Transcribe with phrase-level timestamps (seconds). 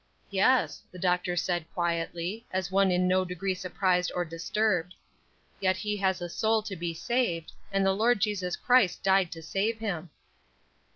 [0.31, 4.95] "Yes," the Doctor said, quietly, as one in no degree surprised or disturbed;
[5.59, 9.43] "yet he has a soul to be saved, and the Lord Jesus Christ died to
[9.43, 10.09] save him."